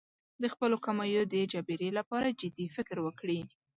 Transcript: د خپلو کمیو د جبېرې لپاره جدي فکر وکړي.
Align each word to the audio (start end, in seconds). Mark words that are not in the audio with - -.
د 0.41 0.43
خپلو 0.53 0.75
کمیو 0.85 1.23
د 1.33 1.35
جبېرې 1.53 1.89
لپاره 1.97 2.35
جدي 2.41 2.67
فکر 2.75 2.97
وکړي. 3.05 3.39